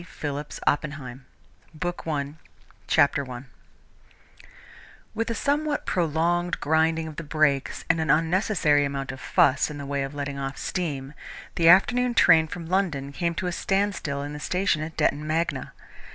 [0.03, 1.25] PHILLIPS OPPENHEIM
[1.73, 3.43] 1917 BOOK I CHAPTER I
[5.13, 9.77] With a somewhat prolonged grinding of the brakes and an unnecessary amount of fuss in
[9.77, 11.13] the way of letting off steam,
[11.53, 15.71] the afternoon train from London came to a standstill in the station at Detton Magna.